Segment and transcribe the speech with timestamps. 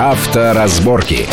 [0.00, 1.28] Авторазборки.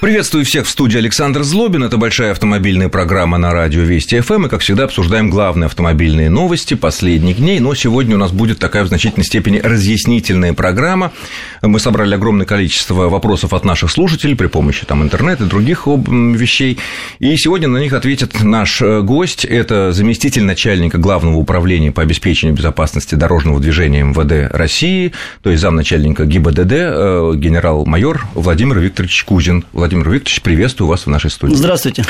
[0.00, 1.84] Приветствую всех в студии Александр Злобин.
[1.84, 4.46] Это большая автомобильная программа на радио Вести ФМ.
[4.46, 7.60] И, как всегда, обсуждаем главные автомобильные новости последних дней.
[7.60, 11.12] Но сегодня у нас будет такая в значительной степени разъяснительная программа.
[11.60, 16.78] Мы собрали огромное количество вопросов от наших слушателей при помощи там, интернета и других вещей.
[17.18, 19.44] И сегодня на них ответит наш э, гость.
[19.44, 25.12] Это заместитель начальника Главного управления по обеспечению безопасности дорожного движения МВД России,
[25.42, 29.62] то есть замначальника ГИБДД, э, генерал-майор Владимир Викторович Кузин.
[29.90, 31.56] Владимир Викторович, приветствую вас в нашей студии.
[31.56, 32.04] Здравствуйте.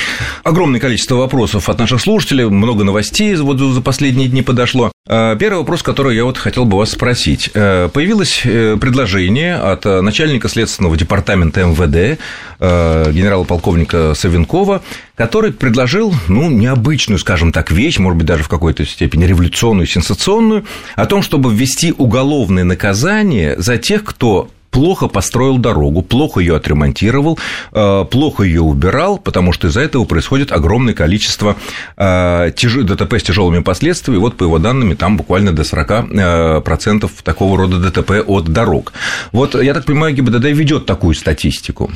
[0.44, 4.92] Огромное количество вопросов от наших слушателей, много новостей вот за последние дни подошло.
[5.08, 7.48] А, первый вопрос, который я вот хотел бы вас спросить.
[7.54, 12.20] Э, появилось э, предложение от э, начальника следственного департамента МВД,
[12.60, 14.82] генерала-полковника Савенкова,
[15.14, 20.66] который предложил, ну, необычную, скажем так, вещь, может быть, даже в какой-то степени революционную, сенсационную,
[20.96, 27.38] о том, чтобы ввести уголовное наказание за тех, кто плохо построил дорогу, плохо ее отремонтировал,
[27.72, 31.56] э, плохо ее убирал, потому что из-за этого происходит огромное количество
[31.96, 34.20] э, ДТП с тяжелыми последствиями.
[34.20, 38.92] Вот по его данным, там буквально до 40% э, такого рода ДТП от дорог.
[39.32, 41.90] Вот я так понимаю, ГИБДД ведет такую статистику.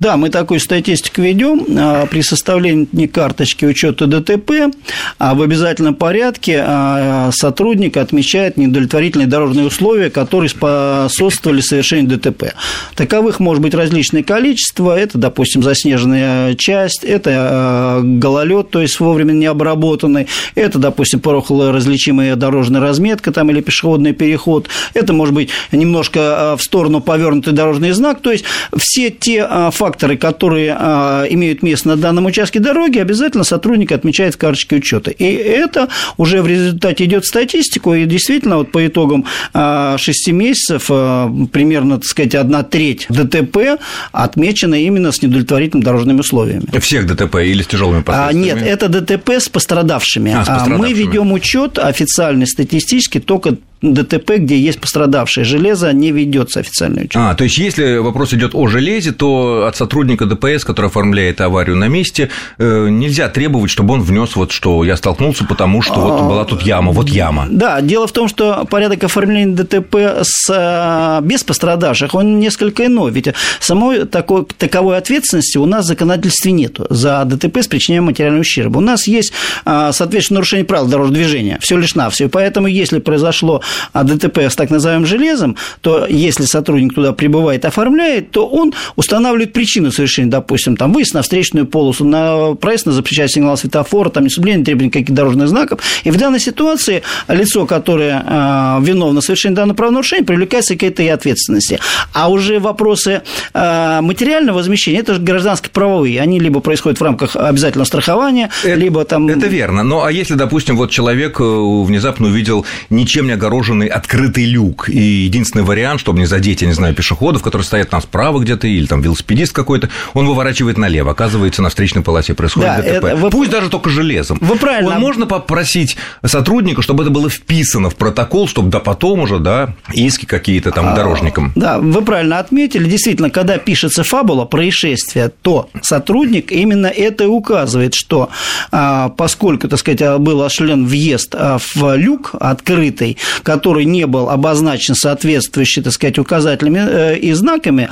[0.00, 4.72] Да, мы такую статистику ведем а, при составлении карточки учета ДТП.
[5.18, 12.54] А в обязательном порядке а, сотрудник отмечает неудовлетворительные дорожные условия, которые способствовали совершению ДТП.
[12.94, 14.96] Таковых может быть различное количество.
[14.96, 22.80] Это, допустим, заснеженная часть, это гололед, то есть вовремя не обработанный, это, допустим, различимая дорожная
[22.80, 28.20] разметка там, или пешеходный переход, это может быть немножко в сторону повернутый дорожный знак.
[28.20, 28.44] То есть
[28.76, 34.34] все те факторы, факторы, которые а, имеют место на данном участке дороги, обязательно сотрудник отмечает
[34.34, 35.10] в карточке учета.
[35.10, 40.86] И это уже в результате идет статистику, и действительно вот по итогам а, 6 месяцев
[40.90, 43.80] а, примерно, так сказать, одна треть ДТП
[44.12, 46.64] отмечена именно с недовлетворительными дорожными условиями.
[46.80, 48.50] Всех ДТП или с тяжелыми последствиями?
[48.50, 50.32] А, нет, это ДТП с пострадавшими.
[50.32, 50.76] А, с пострадавшими.
[50.76, 57.16] Мы ведем учет официальный, статистический, только ДТП, где есть пострадавшее железо, не ведется официальный учет.
[57.16, 61.76] А, то есть, если вопрос идет о железе, то от сотрудника ДПС, который оформляет аварию
[61.76, 66.22] на месте, э, нельзя требовать, чтобы он внес вот, что я столкнулся, потому что вот
[66.22, 67.46] была тут яма, вот яма.
[67.50, 73.12] Да, дело в том, что порядок оформления ДТП с, э, без пострадавших, он несколько иной,
[73.12, 73.28] ведь
[73.60, 78.78] самой такой, таковой ответственности у нас в законодательстве нет за ДТП с причинением материального ущерба.
[78.78, 79.32] У нас есть,
[79.64, 82.28] э, соответственно, нарушение правил дорожного движения, все лишь на все.
[82.28, 88.30] Поэтому, если произошло а ДТП с так называемым железом, то если сотрудник туда прибывает, оформляет,
[88.30, 93.34] то он устанавливает причину совершения, допустим, там, выезд на встречную полосу, на проезд на запрещающий
[93.34, 95.80] сигнал светофора, там, несоблюдение требований каких-то дорожных знаков.
[96.04, 101.08] И в данной ситуации лицо, которое э, виновно в совершении данного правонарушения, привлекается к этой
[101.10, 101.78] ответственности.
[102.12, 103.22] А уже вопросы
[103.54, 109.04] э, материального возмещения, это же гражданско-правовые, они либо происходят в рамках обязательного страхования, это, либо
[109.04, 109.28] там...
[109.28, 109.82] Это верно.
[109.82, 114.88] Ну, а если, допустим, вот человек э, внезапно увидел ничем не огороженный огороженный открытый люк.
[114.88, 118.66] И единственный вариант, чтобы не задеть, я не знаю, пешеходов, которые стоят там справа где-то,
[118.66, 121.10] или там велосипедист какой-то, он выворачивает налево.
[121.10, 123.04] Оказывается, на встречной полосе происходит да, ДТП.
[123.04, 123.30] Это, вы...
[123.30, 124.38] Пусть даже только железом.
[124.40, 124.94] Вы правильно.
[124.94, 129.74] Он можно попросить сотрудника, чтобы это было вписано в протокол, чтобы да потом уже, да,
[129.92, 131.52] иски какие-то там а, дорожникам.
[131.54, 132.88] Да, вы правильно отметили.
[132.88, 138.28] Действительно, когда пишется фабула происшествия, то сотрудник именно это и указывает, что
[138.70, 143.16] а, поскольку, так сказать, был осуществлен въезд а, в люк открытый,
[143.48, 147.88] который не был обозначен соответствующими, так сказать, указателями э, и знаками,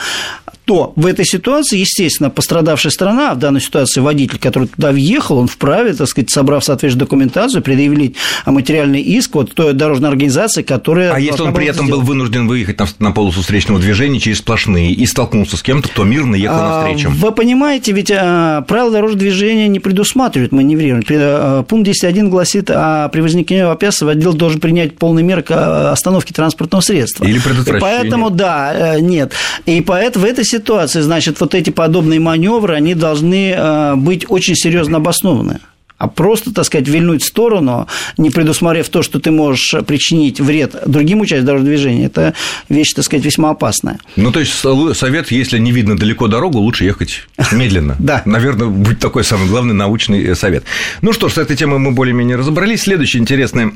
[0.66, 5.38] то в этой ситуации, естественно, пострадавшая сторона, а в данной ситуации водитель, который туда въехал,
[5.38, 11.12] он вправе, так сказать, собрав соответствующую документацию, предъявить материальный иск вот той дорожной организации, которая...
[11.12, 12.02] А если он при этом сделать.
[12.02, 16.02] был вынужден выехать на, на полосу встречного движения через сплошные и столкнулся с кем-то, кто
[16.02, 17.10] мирно ехал а, навстречу?
[17.10, 21.06] Вы понимаете, ведь а, правила дорожного движения не предусматривают маневрирование.
[21.08, 26.34] А, пункт 10.1 гласит, а при возникновении опасности водитель должен принять полные меры к остановке
[26.34, 27.24] транспортного средства.
[27.24, 27.78] Или предотвращение.
[27.78, 29.32] И поэтому, да, э, нет.
[29.64, 34.26] И поэтому в этой ситуации ситуации, значит, вот эти подобные маневры, они должны э, быть
[34.28, 35.60] очень серьезно обоснованы.
[35.98, 37.86] А просто, так сказать, вильнуть в сторону,
[38.18, 42.34] не предусмотрев то, что ты можешь причинить вред другим участникам дорожного движения, это
[42.68, 43.98] вещь, так сказать, весьма опасная.
[44.14, 47.96] Ну, то есть, совет, если не видно далеко дорогу, лучше ехать медленно.
[48.06, 48.22] Да.
[48.24, 50.64] Наверное, будет такой самый главный научный э, совет.
[51.00, 52.82] Ну что ж, с этой темой мы более-менее разобрались.
[52.82, 53.72] Следующая интересная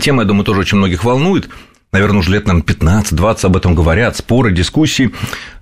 [0.00, 1.48] тема, я думаю, тоже очень многих волнует.
[1.92, 5.10] Наверное, уже лет, наверное, 15-20 об этом говорят, споры, дискуссии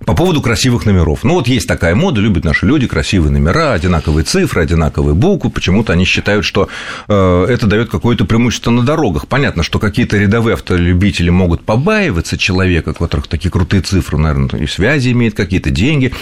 [0.05, 1.23] по поводу красивых номеров.
[1.23, 5.49] Ну, вот есть такая мода, любят наши люди красивые номера, одинаковые цифры, одинаковые буквы.
[5.49, 6.69] Почему-то они считают, что
[7.07, 9.27] э, это дает какое-то преимущество на дорогах.
[9.27, 14.67] Понятно, что какие-то рядовые автолюбители могут побаиваться человека, у которых такие крутые цифры, наверное, и
[14.67, 16.13] связи имеет какие-то деньги.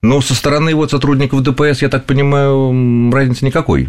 [0.00, 3.88] Но со стороны вот сотрудников ДПС, я так понимаю, разницы никакой.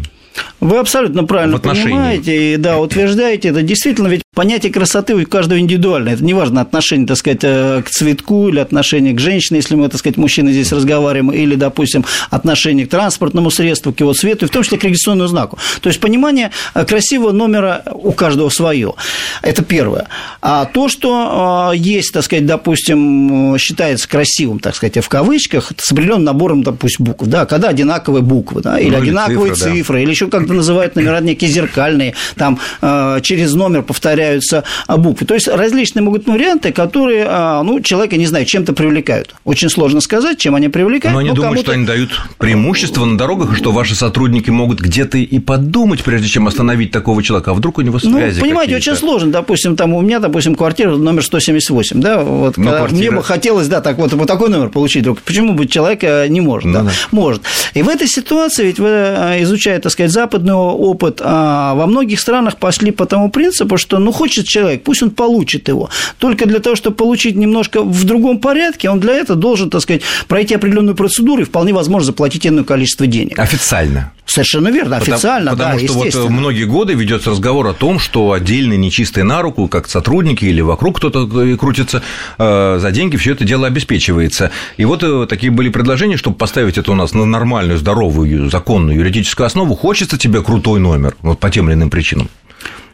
[0.60, 3.62] Вы абсолютно правильно понимаете и да, утверждаете это.
[3.62, 6.14] Действительно, ведь понятие красоты у каждого индивидуальное.
[6.14, 9.98] Это неважно отношение, так сказать, э, к цветку или отношение к женщине, если мы, так
[9.98, 14.50] сказать, мужчины здесь разговариваем, или, допустим, отношение к транспортному средству, к его цвету, и в
[14.50, 15.58] том числе к регистрационному знаку.
[15.80, 18.94] То есть понимание э, красивого номера у каждого свое.
[19.40, 20.08] Это первое.
[20.42, 25.90] А то, что э, есть, так сказать, допустим, считается красивым, так сказать, в кавычках, с
[25.90, 30.02] определенным набором, допустим, букв, да, когда одинаковые буквы, да, или ну, одинаковые цифры, цифры да.
[30.02, 35.26] или еще как-то называют номера некие зеркальные, там э, через номер повторяются а, буквы.
[35.26, 39.34] То есть различные могут быть варианты, которые, а, ну, человека, не знаю, чем-то привлекают.
[39.44, 41.14] Очень сложно сказать, чем они привлекают.
[41.14, 45.18] Но они думают, что они дают преимущество на дорогах, и что ваши сотрудники могут где-то
[45.18, 48.76] и подумать, прежде чем остановить такого человека, а вдруг у него ну, связи Ну, понимаете,
[48.76, 49.32] очень сложно.
[49.32, 52.98] Допустим, там у меня, допустим, квартира номер 178, да, вот, ну, квартира...
[52.98, 55.20] мне бы хотелось, да, так вот, вот такой номер получить вдруг.
[55.22, 56.82] Почему бы человек э, не может, ну, да?
[56.82, 56.90] да?
[57.10, 57.42] Может.
[57.74, 62.20] И в этой ситуации, ведь вы э, изучая, так сказать, западный опыт, а во многих
[62.20, 65.88] странах пошли по тому принципу, что ну хочет человек, пусть он получит его.
[66.18, 70.02] Только для того, чтобы получить немножко в другом порядке, он для этого должен, так сказать,
[70.28, 73.38] пройти определенную процедуру и вполне возможно заплатить иное количество денег.
[73.38, 74.12] Официально.
[74.26, 78.32] Совершенно верно, официально, потому, да, Потому что вот многие годы ведется разговор о том, что
[78.32, 82.02] отдельные нечистые на руку, как сотрудники или вокруг кто-то крутится,
[82.38, 84.50] э, за деньги все это дело обеспечивается.
[84.76, 88.98] И вот э, такие были предложения, чтобы поставить это у нас на нормальную, здоровую, законную
[88.98, 89.74] юридическую основу.
[89.74, 92.28] Хочется тебе крутой номер, вот по тем или иным причинам.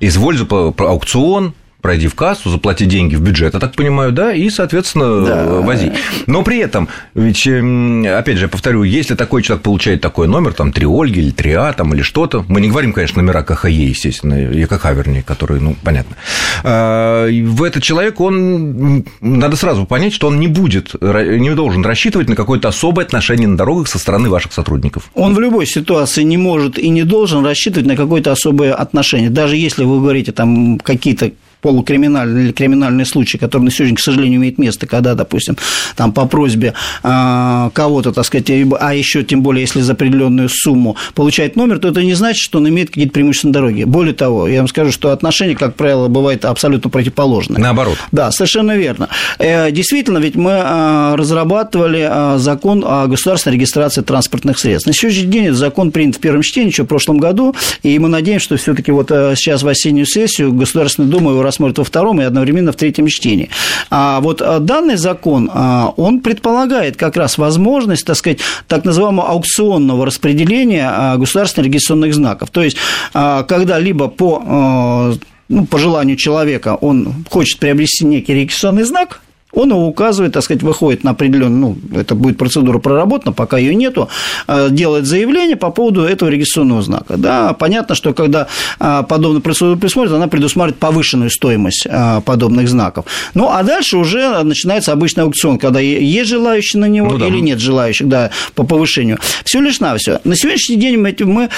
[0.00, 1.54] Изволь за аукцион,
[1.86, 5.44] пройди в кассу, заплати деньги в бюджет, я так понимаю, да, и, соответственно, да.
[5.60, 5.92] вози.
[6.26, 10.52] Но при этом, ведь, эм, опять же, я повторю, если такой человек получает такой номер,
[10.52, 14.34] там, 3 Ольги или 3А, там, или что-то, мы не говорим, конечно, номера КХЕ, естественно,
[14.34, 16.16] ЕКХ, вернее, которые, ну, понятно.
[16.64, 22.28] А, в этот человек, он, надо сразу понять, что он не будет, не должен рассчитывать
[22.28, 25.08] на какое-то особое отношение на дорогах со стороны ваших сотрудников.
[25.14, 29.56] Он в любой ситуации не может и не должен рассчитывать на какое-то особое отношение, даже
[29.56, 31.30] если вы говорите там какие-то
[31.60, 35.56] полукриминальный или криминальный случай, который на сегодня, к сожалению, имеет место, когда, допустим,
[35.96, 40.96] там по просьбе а, кого-то, так сказать, а еще тем более, если за определенную сумму
[41.14, 43.86] получает номер, то это не значит, что он имеет какие-то преимущества на дороге.
[43.86, 47.60] Более того, я вам скажу, что отношения, как правило, бывают абсолютно противоположные.
[47.60, 47.96] Наоборот.
[48.12, 49.08] Да, совершенно верно.
[49.38, 54.86] Э, действительно, ведь мы а, разрабатывали закон о государственной регистрации транспортных средств.
[54.86, 58.08] На сегодняшний день этот закон принят в первом чтении еще в прошлом году, и мы
[58.08, 62.20] надеемся, что все-таки вот э, сейчас в осеннюю сессию Государственная Дума его рассмотрит во втором
[62.20, 63.50] и одновременно в третьем чтении.
[63.90, 69.28] А вот а, данный закон, а, он предполагает как раз возможность, так сказать, так называемого
[69.28, 72.50] аукционного распределения а, государственных регистрационных знаков.
[72.50, 72.76] То есть,
[73.12, 75.16] когда либо по
[75.48, 79.20] ну, по желанию человека он хочет приобрести некий регистрационный знак,
[79.56, 83.74] он его указывает, так сказать, выходит на определенную, ну, это будет процедура проработана, пока ее
[83.74, 84.08] нету,
[84.46, 87.16] э, делает заявление по поводу этого регистрационного знака.
[87.16, 88.48] Да, понятно, что когда
[88.78, 93.06] э, подобная процедура присмотрит, она предусматривает повышенную стоимость э, подобных знаков.
[93.32, 97.26] Ну, а дальше уже начинается обычный аукцион, когда есть желающие на него ну, да.
[97.26, 99.18] или нет желающих, да, по повышению.
[99.44, 100.20] Все лишь на все.
[100.24, 101.48] На сегодняшний день мы, мы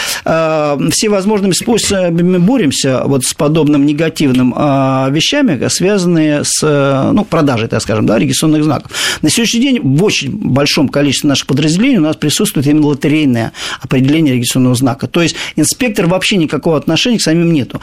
[0.91, 8.05] все возможными способами боремся вот с подобным негативным вещами, связанные с ну, продажей, так скажем,
[8.05, 8.93] да, регистрационных знаков.
[9.23, 14.35] На сегодняшний день в очень большом количестве наших подразделений у нас присутствует именно лотерейное определение
[14.35, 15.07] регистрационного знака.
[15.07, 17.81] То есть инспектор вообще никакого отношения к самим нету.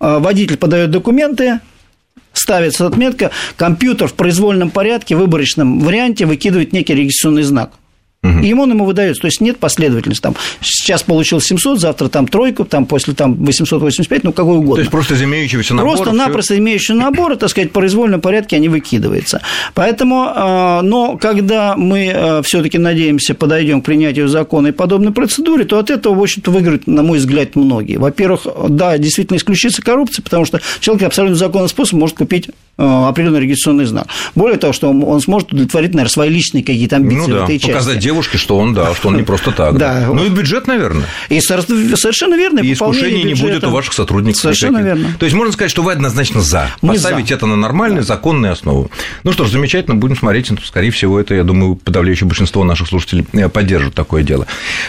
[0.00, 1.60] А, водитель подает документы,
[2.32, 7.72] ставится отметка, компьютер в произвольном порядке, выборочном варианте выкидывает некий регистрационный знак.
[8.24, 8.38] Угу.
[8.38, 9.22] И ему он ему выдается.
[9.22, 10.22] То есть нет последовательности.
[10.22, 14.76] Там, сейчас получил 700, завтра там тройку, там после там 885, ну какой угодно.
[14.76, 15.96] То есть просто из имеющегося набора.
[15.96, 19.42] Просто-напросто имеющегося набора, так сказать, в произвольном порядке они выкидываются.
[19.74, 25.64] Поэтому, а, но когда мы а, все-таки надеемся, подойдем к принятию закона и подобной процедуре,
[25.64, 27.96] то от этого, в общем-то, выиграют, на мой взгляд, многие.
[27.96, 33.84] Во-первых, да, действительно исключится коррупция, потому что человек абсолютно законным способом может купить определенный регистрационный
[33.84, 34.06] знак.
[34.34, 37.58] Более того, что он сможет удовлетворить, наверное, свои личные какие-то амбиции ну, да, в этой
[37.58, 37.72] части.
[37.72, 39.76] Показать девушке, что он, да, что он не просто так.
[39.78, 40.08] Да.
[40.12, 41.06] Ну и бюджет, наверное.
[41.30, 42.60] И совершенно верно.
[42.60, 44.40] И искушений не будет у ваших сотрудников.
[44.40, 45.08] Совершенно верно.
[45.18, 46.70] То есть можно сказать, что вы однозначно за.
[46.80, 48.90] Поставить это на нормальную, законную основу.
[49.24, 50.50] Ну что ж, замечательно, будем смотреть.
[50.64, 54.46] Скорее всего, это, я думаю, подавляющее большинство наших слушателей э, поддержит такое дело.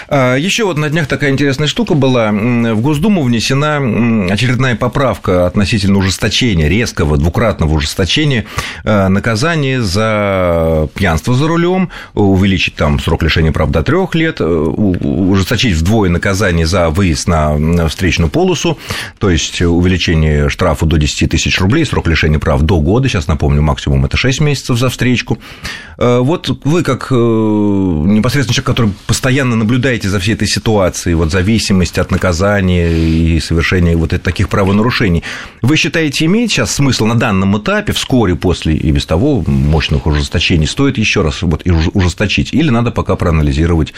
[0.07, 2.31] А, Еще вот на днях такая интересная штука была.
[2.31, 3.77] В Госдуму внесена
[4.31, 8.45] очередная поправка относительно ужесточения, резкого, двукратного в ужесточение
[8.83, 16.09] наказания за пьянство за рулем, увеличить там срок лишения прав до трех лет, ужесточить вдвое
[16.09, 18.77] наказание за выезд на встречную полосу,
[19.17, 23.61] то есть увеличение штрафа до 10 тысяч рублей, срок лишения прав до года, сейчас напомню,
[23.61, 25.39] максимум это 6 месяцев за встречку.
[25.97, 32.11] Вот вы как непосредственно человек, который постоянно наблюдаете за всей этой ситуацией, вот зависимость от
[32.11, 35.23] наказания и совершения вот таких правонарушений,
[35.61, 40.67] вы считаете, имеет сейчас смысл на данном этапе, вскоре после и без того мощных ужесточений,
[40.67, 43.93] стоит еще раз вот ужесточить, или надо пока проанализировать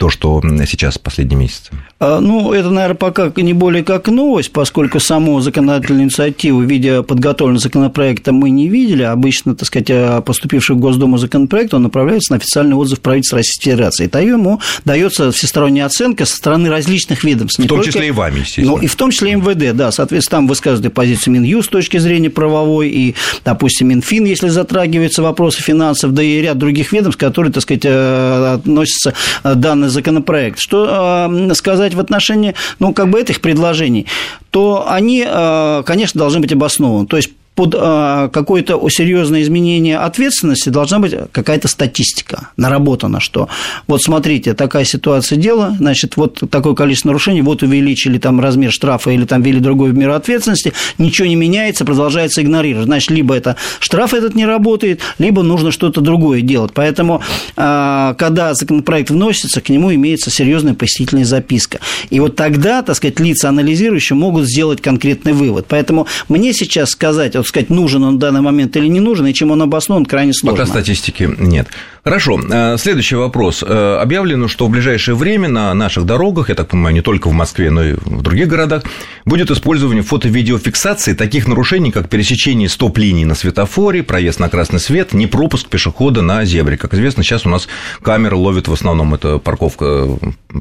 [0.00, 1.72] то, что сейчас последние месяцы?
[1.98, 7.02] А, ну, это, наверное, пока не более как новость, поскольку саму законодательную инициативу в виде
[7.02, 9.02] подготовленного законопроекта мы не видели.
[9.02, 13.72] Обычно, так сказать, а, поступивший в Госдуму законопроект, он направляется на официальный отзыв правительства Российской
[13.72, 14.06] Федерации.
[14.06, 17.58] И ему дается всесторонняя оценка со стороны различных ведомств.
[17.58, 17.92] В том только...
[17.92, 18.68] числе и вами, естественно.
[18.68, 19.92] Ну, и в том числе МВД, да.
[19.92, 23.09] Соответственно, там высказывают позицию Минюст с точки зрения правовой, и,
[23.44, 28.54] допустим, Минфин, если затрагиваются вопросы финансов, да и ряд других ведомств, которые, так сказать, э,
[28.54, 30.58] относятся к данной законопроект.
[30.58, 34.06] Что э, сказать в отношении, ну, как бы этих предложений,
[34.50, 37.06] то они, э, конечно, должны быть обоснованы.
[37.06, 43.48] То есть под а, какое-то серьезное изменение ответственности должна быть какая-то статистика наработана, что
[43.86, 49.10] вот смотрите, такая ситуация дела, значит, вот такое количество нарушений, вот увеличили там размер штрафа
[49.10, 52.86] или там ввели другой меру ответственности, ничего не меняется, продолжается игнорировать.
[52.86, 56.72] Значит, либо это штраф этот не работает, либо нужно что-то другое делать.
[56.72, 57.20] Поэтому,
[57.56, 61.80] а, когда законопроект вносится, к нему имеется серьезная посетительная записка.
[62.10, 65.66] И вот тогда, так сказать, лица анализирующие могут сделать конкретный вывод.
[65.68, 69.34] Поэтому мне сейчас сказать, вот сказать, нужен он в данный момент или не нужен, и
[69.34, 70.58] чем он обоснован, крайне сложно.
[70.58, 71.68] Пока статистики нет.
[72.04, 72.40] Хорошо.
[72.50, 73.62] Э, следующий вопрос.
[73.66, 77.32] Э, объявлено, что в ближайшее время на наших дорогах, я так понимаю, не только в
[77.32, 78.84] Москве, но и в других городах,
[79.24, 85.26] будет использование фото-видеофиксации таких нарушений, как пересечение стоп-линий на светофоре, проезд на красный свет, не
[85.26, 86.76] пропуск пешехода на зебре.
[86.76, 87.68] Как известно, сейчас у нас
[88.02, 90.08] камеры ловят в основном это парковка,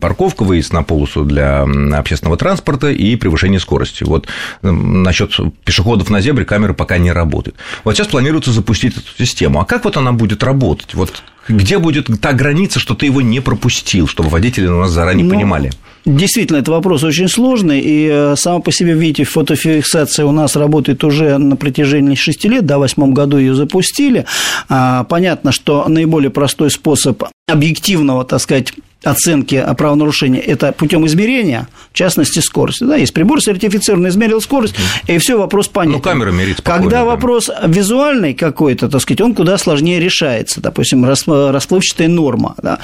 [0.02, 4.04] парковка выезд на полосу для общественного транспорта и превышение скорости.
[4.04, 4.28] Вот
[4.62, 5.32] насчет
[5.64, 7.58] пешеходов на зебре камеры пока не работают.
[7.84, 9.60] Вот сейчас планируется запустить эту систему.
[9.60, 10.94] А как вот она будет работать?
[10.94, 15.26] Вот где будет та граница, что ты его не пропустил, чтобы водители у нас заранее
[15.26, 15.72] ну, понимали?
[16.06, 21.04] Действительно, это вопрос очень сложный, и э, сама по себе, видите, фотофиксация у нас работает
[21.04, 24.26] уже на протяжении 6 лет, в восьмом году ее запустили.
[24.70, 31.96] А, понятно, что наиболее простой способ объективного, так сказать, оценки правонарушения– это путем измерения, в
[31.96, 32.84] частности, скорости.
[32.84, 34.76] Да, есть прибор сертифицированный, измерил скорость,
[35.08, 35.98] и все, вопрос понятен.
[35.98, 40.62] Ну, камера мерит Когда вопрос визуальный какой-то, так сказать, он куда сложнее решается.
[40.62, 42.80] Допустим, расплывчатая норма, да,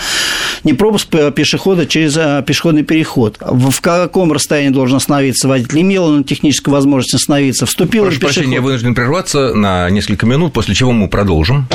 [0.64, 3.38] не пропуск пешехода через а, пешеходный переход.
[3.42, 5.82] В каком расстоянии должен остановиться водитель?
[5.82, 7.66] Имел он техническую возможность остановиться?
[7.66, 8.36] Вступил Прошу пешеход?
[8.36, 11.68] прощения, я вынужден прерваться на несколько минут, после чего мы продолжим.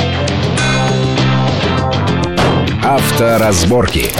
[2.83, 4.11] Авторазборки.